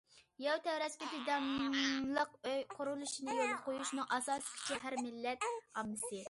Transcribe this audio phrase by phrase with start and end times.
[0.43, 6.19] يەر تەۋرەشكە چىداملىق ئۆي قۇرۇلۇشىنى يولغا قويۇشنىڭ ئاساسىي كۈچى ھەر مىللەت ئاممىسى.